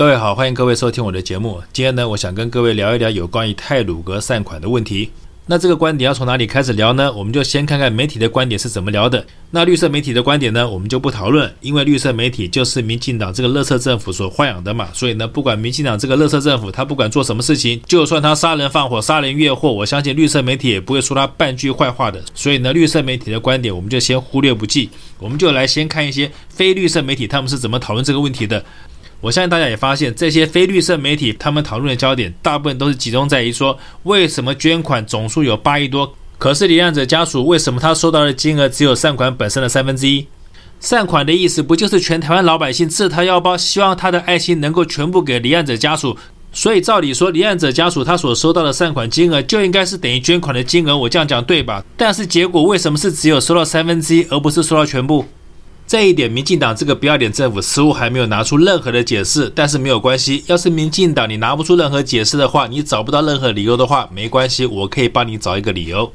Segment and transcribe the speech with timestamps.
[0.00, 1.62] 各位好，欢迎各位收听我的节目。
[1.74, 5.10] 今天呢，我想跟各位聊一聊有关于泰鲁阁善款的问题。
[5.44, 7.12] 那这个观点要从哪里开始聊呢？
[7.12, 9.22] 我们就先看看媒体的观点是怎么聊的。
[9.50, 14.88] 那绿色媒体的观点呢，我们就不讨论，因为绿色媒体就是民进党这个乐色政府所豢养的嘛。
[14.94, 22.18] 所以呢，不管民进党这个乐色政府他不管做什么事情，就算他杀人放火、杀人越货，我相信绿色媒体也不会说他半句坏话的。
[22.34, 24.88] 所以呢，绿色媒体的观点我们就先忽略不计，
[25.18, 28.64] 我们就来先看一些非绿色媒体他们是怎么讨论这个问题的。
[29.20, 40.26] 我相信大家也发现，这些非绿色媒体他们讨论的焦点，大部分都是集中在于说，为什么捐款总数有八亿多，可是罹难者家属为什么他收到的金额只有善款本身的三分之一？
[40.80, 46.16] 善款的意思不就是全台湾老百姓自掏腰包，希望他的爱心能够全部给罹难者家属？
[46.52, 51.84] 所以照理说，罹难者家属他所收到的善款金额就应该是等于捐款的金额，我这样讲对吧？
[51.96, 55.26] 但是结果为什么是只有收到三分之一，而不是收到全部？
[55.90, 60.44] 这一点，民进党这个不要脸政府似乎还没有拿出任何的解释，但是没有关系。
[60.46, 66.12] 要是民进党你拿不出任何解释的话，你找不到任何理由的话，没关系，我可以帮你找一个理由。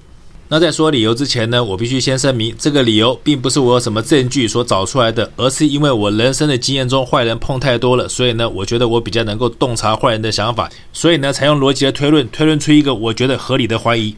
[0.48, 14.16] 那在说理由之前呢，我必须先声明，这个理由并不是我有什么证据所找出来的，而是因为我人生的经验中坏人碰太多了，所以呢，我觉得我比较能够洞察坏人的想法，所以呢，采用逻辑的推论，推论出一个我觉得合理的怀疑。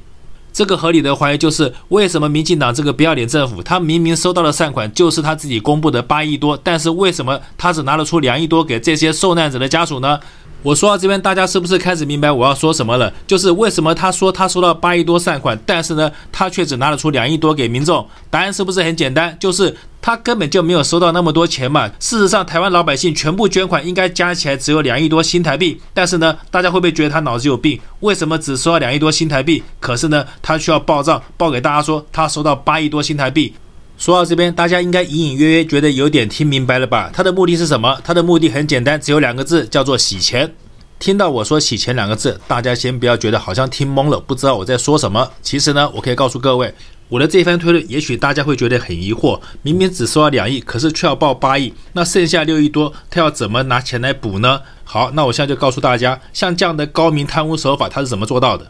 [0.58, 10.20] 这个合理的怀疑就是，为什么民进党这个不要脸政府，他明明收到的善款就是他自己公布的八亿多，但是为什么他只拿得出两亿多给这些受难者的家属呢？
[10.68, 13.14] 我说到这边，大家是不是开始明白我要说什么了？
[13.26, 18.06] 就是为什么他说他收到八亿多善款，但是呢，他却只拿得出两亿多给民众？
[18.30, 19.34] 答案是不是很简单？
[19.40, 21.88] 就是他根本就没有收到那么多钱嘛。
[22.02, 27.80] 事实上，台湾老百姓全部捐款应该加起来只有两亿多新台币，但是呢，大家会不会觉得他脑子有病？
[28.02, 29.64] 为什么只收到两亿多新台币？
[29.80, 33.54] 可是呢，他需要报账报给大家说他收到八亿多新台币。
[33.98, 37.10] 说到这边，大家应该隐隐约约觉得有点听明白了吧？
[37.12, 38.00] 他的目的是什么？
[38.04, 40.54] 他的目的很简单，只有两个字，叫做洗钱。
[41.00, 45.32] 听到我说“洗钱”两个字，大家先不要觉得好像听懵了，不知道我在说什么。
[45.42, 46.74] 其实呢，我可以告诉各位，
[47.10, 54.62] 我的这番推论，也许大家会觉得很疑惑：明明只收了两亿，可是却要报八亿，那剩下六亿多，他要怎么拿钱来补呢？
[54.84, 58.68] 好，那我现在就告诉大家，像这样的高明贪污手法，他是怎么做到的？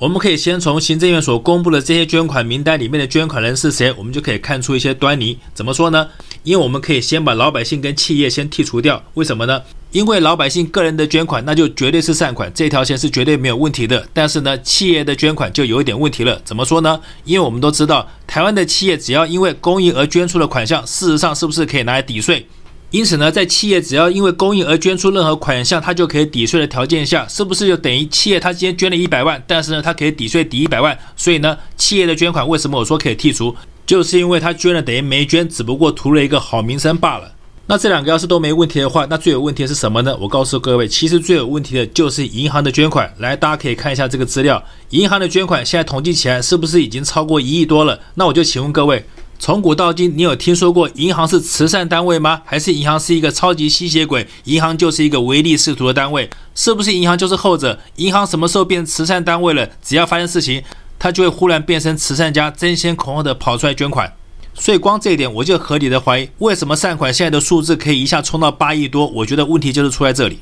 [0.00, 5.36] 我们可以先从行政院所公布的这些捐款名单里面的捐款人是谁，我们就可以看出一些端倪。
[5.52, 6.08] 怎么说呢？
[6.42, 9.04] 因为我们可以先把老百姓跟企业先剔除掉。
[9.12, 9.60] 为什么呢？
[9.90, 14.08] 因为老百姓个人的捐款那就绝对是善款，这条线是绝对没有问题的。
[14.14, 16.40] 但是呢，企业的捐款就有一点问题了。
[16.46, 16.98] 怎么说呢？
[17.26, 22.46] 因为我们都知道，台湾的企业只要因为公益而捐出的款项，事实上是不是可以拿来抵税？
[22.90, 30.98] 因此呢，在企业只要因为公益而捐出任何款项，它就可以抵税的条件下，是不是就等于企业它今天捐了一百万，但是呢，它可以抵税抵一百万？
[31.16, 33.54] 所以呢，企业的捐款为什么我说可以剔除，
[33.86, 37.32] 就是因为它捐了等于没捐，只不过图了一个好名声罢了。
[37.66, 40.16] 那这两个要是都没问题的话，那最有问题的是什么呢？
[40.20, 43.08] 我告诉各位，其实最有问题的就是银行的捐款。
[43.18, 48.00] 来，大家可以看一下这个资料，银行的捐款现在统计起来是不是已经超过一亿多了？
[48.16, 49.04] 那我就请问各位。
[49.40, 52.42] 从古到今，你有听说过银行是慈善单位吗？
[52.44, 54.28] 还是银行是一个超级吸血鬼？
[54.44, 56.28] 银行就是一个唯利是图的单位？
[56.54, 57.78] 是不是银行就是后者？
[57.96, 59.66] 银行什么时候变慈善单位了？
[59.82, 60.62] 只要发生事情，
[60.98, 64.12] 它就会忽然变成慈善家，争先恐后的跑出来捐款。
[64.52, 69.06] 所以光这一点，我就合理的怀疑，为什么善款现在的数字可以一下冲到八亿多？
[69.06, 70.40] 我觉得问题就是出在这里。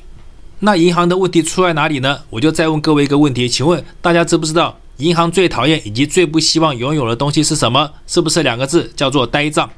[0.59, 2.19] 那银行的问题出在哪里呢？
[2.31, 4.77] 我就再问各位一个问题，请问大家知不知道？
[4.99, 7.89] 银行最讨厌以及最不希望拥有的东西是什么？
[8.05, 9.69] 是不是两个字叫做呆账？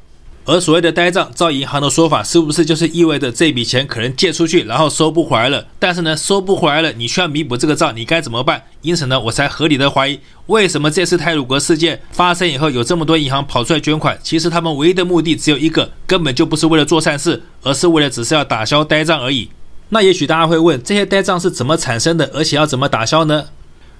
[0.45, 5.63] 而所谓的呆账，照银行的说法，是不是就是意味着这笔钱可能借出去，然后收不回来了？
[5.77, 8.63] 但是呢，收不回来了，你需要弥补这个账，你该怎么办？
[8.81, 14.17] 因此呢，我才合理的怀疑，为什么这次泰鲁格事件发生以后，有这么多银行跑出来捐款？
[14.23, 19.51] 其实他们唯一的目的只有一个，根本就不是为了做善事，而是为了只是要打消呆账而已。
[19.89, 23.45] 那也许大家会问，这些呆账是怎么产生的，而且要怎么打消呢？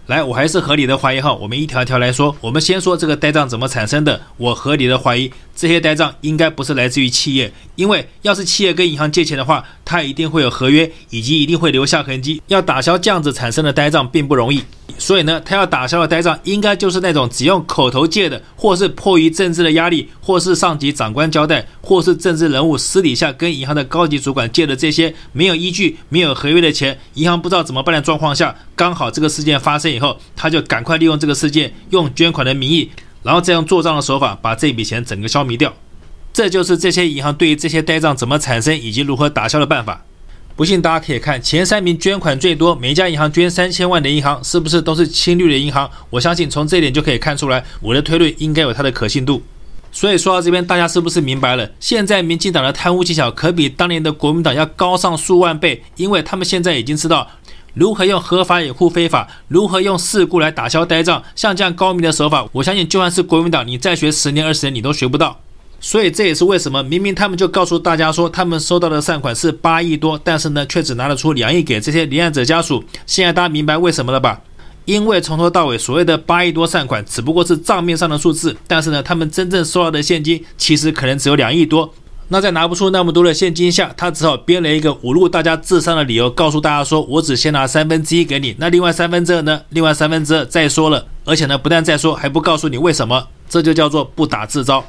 [0.08, 1.34] 来，我还是合理的怀疑哈。
[1.34, 2.36] 我们一条条来说。
[2.42, 4.20] 我们先说这个呆账怎么产生的。
[4.36, 12.42] 我合理的怀疑，这些呆账应该不是来自于企业，因为要是企业跟银行借钱的话，它一定会有合约，以及一定会留下痕迹。
[12.48, 14.64] 要打消这样子产生的呆账并不容易。
[14.98, 32.90] 所以呢，他要打消的呆账，应该就是那种只用口头借的，或是迫于政治的压力，或是上级长官交代，或是政治人物私底下跟银行的高级主管借的这些没有依据、没有合约的钱，银行不知道怎么办的状况下，刚好这个事件发生以后，他就赶快利用这个事件，用捐款的名义，
[33.24, 35.74] 然后再用做账的手法，把这笔钱整个消弭掉。
[36.34, 40.06] 这就是这些银行对于这些呆账怎么产生以及如何打消的办法。
[40.56, 45.90] 不信，大家可以看前三名捐款最多，每家银行捐三千万的银行，是不是都是亲绿的银行？
[46.10, 49.42] 我相信从这一点就可以看出来，我的推论应该有它的可信度。
[49.92, 51.70] 所以说到这边，大家是不是明白了？
[51.80, 57.28] 现在民进党的贪污技巧可比当年的国民党要高上数万倍，因为他们现在已经知道
[57.74, 61.24] 如何用合法掩护非法，如何用事故来打消呆账。
[61.36, 65.40] 像这样高明的手法，我相信就算是国民党，你再学十年二十年，你都学不到。
[65.80, 72.84] 所以这也是为什么明明他们就告诉大家说，他们收到的善款是八亿多，但是呢，却只拿得出两亿给这些罹难者家属。
[73.08, 74.42] 现在大家明白为什么了吧？
[74.86, 81.94] 因为从头到尾所谓的八亿多善款只不过是账面上的数字，但是呢，他们真正收到的现金其实可能只有两亿多。
[82.34, 89.62] 那在拿不出那么多的现金下，他只好编了一个侮辱大家智商的理由，告诉大家说，我只先拿三分之一给你，那另外三分之二呢？
[89.68, 94.82] 另外三分之二再说了，而且呢，不但再说，还不告诉你为什么，这就叫做不打自招。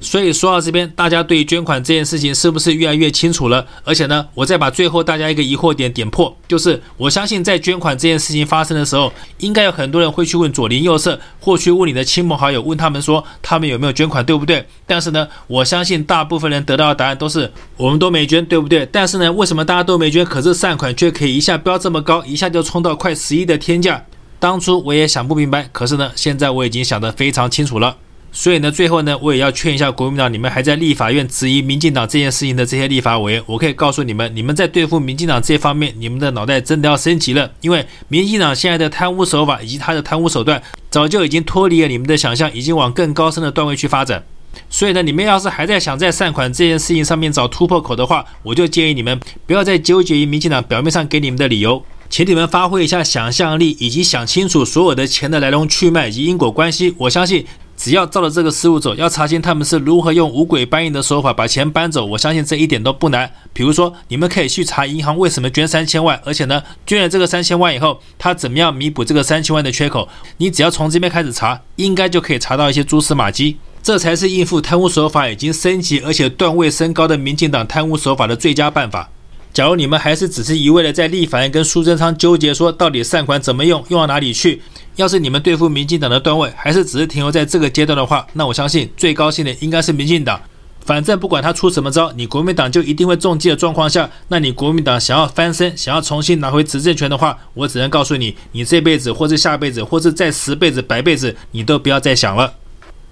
[0.00, 3.66] 所以说到这边，大家对捐款这件事情是不是越来越清楚了？
[3.84, 14.66] 而且呢，我再把最后大家一个疑惑点点破，就是我相信在捐款这件事情发生的时候，应该有很多人会去问左邻右舍，或去问你的亲朋好友，问他们说他们有没有捐款，对不对？
[14.86, 18.88] 但是呢，我相信大部分人得到的答案都是我们都没捐，对不对？
[18.90, 24.02] 但是呢，为什么大家都没捐，可是善款却可以一下飙这么高，一下就冲到快十亿的天价？
[24.38, 27.98] 当初我也想不明白，可是呢，现在我已经想得非常清楚了。
[28.32, 44.24] 所以呢，最后呢，我也要劝一下国民党，你们还在立法院质疑民进党这件事情的这些立法委员，我可以告诉你们，你们在对付民进党这方面，你们的脑袋真的要升级了，因为民进党现在的贪污手法以及他的贪污手段，早就已经脱离了你们的想象，已经往更高深的段位去发展。
[44.68, 56.94] 所以呢，你们要是还在想在善款这件事情上面找突破口的话，我就建议你们不要再纠结于民进党表面上给你们的理由，请你们发挥一下想象力，以及想清楚所有的钱的来龙去脉以及因果关系。
[56.98, 57.44] 我相信。
[57.80, 63.32] 只要照着这个思路走，要查清他们是如何用五鬼搬运的手法把钱搬走，我相信这一点都不难。
[63.54, 70.06] 比如说，你们可以去查银行为什么捐三千万，而且呢，捐了这个三千万以后，他怎么样弥补这个三千万的缺口？
[70.36, 73.56] 你只要从这边开始查，应该就可以查到一些蛛丝马迹。
[73.82, 79.08] 这才是应付贪污手法已经升级而且段位升高的民进党贪污手法的最佳办法。
[79.52, 84.62] 假如你们还是只是一味的在立法院跟苏贞昌纠结说到底善款怎么用，用到哪里去？
[84.96, 90.40] 要是你们对付民进党的段位还是只是停留在这个阶段的话，那我相信最高兴的应该是民进党。
[90.84, 102.54] 反正不管他出什么招，你国民党就一定会中计的状况下，那你国民党想要翻身，想要重新拿回执政权的话，我只能告诉你，你这辈子或是下辈子，或是再十辈子、百辈子，你都不要再想了。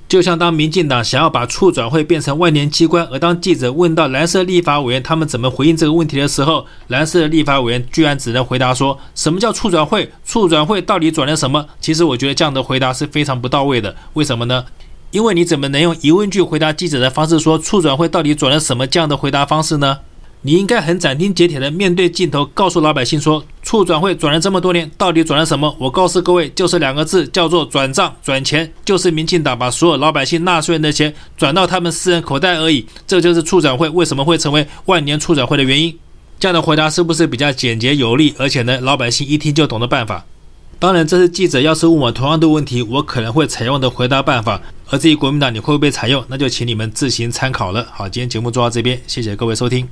[0.08, 10.10] 就像当民进党想要把促转会变成万年机关，而当记者问到蓝色立法委员他们怎么回应这个问题的时候，蓝色立法委员居然只能回答说：“什么叫促转会？
[10.25, 13.94] 促转会到底转了什么？”其实我觉得这样的回答是非常不到位的。
[14.14, 14.64] 为什么呢？
[15.10, 19.99] 因为你怎么能用疑问句回答记者的方式说促转会到底转了什么这样的回答方式呢？
[20.43, 25.75] 你应该很斩钉截铁的面对镜头，告诉老百姓说，促转会转了这么多年，到底转了什么？
[25.79, 32.87] 我告诉各位，就是两个字，叫做转账、转钱，就是民进党把所有老百姓纳税人的钱转到他们私人口袋而已。
[33.06, 35.99] 这就是促转会为什么会成为万年促转会的原因。
[36.38, 40.25] 这样的回答是不是比较简洁有力，而且呢，老百姓一听就懂的办法？
[40.79, 44.62] 当然，这是记者要是问我同样的问题，我可能会采用的回答办法。
[44.91, 47.89] 而至于国民党你会不会采用，那就请你们自行参考了。
[47.91, 49.89] 好，今天节目做到这边，谢谢各位收听。